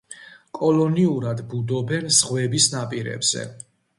[0.59, 3.47] კოლონიურად ბუდობენ ზღვების ნაპირებზე.